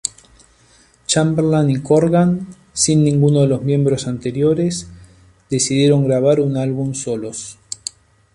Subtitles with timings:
[1.05, 4.87] Chamberlin y Corgan, sin ninguno de los miembros anteriores,
[5.47, 7.59] decidieron grabar un álbum solos.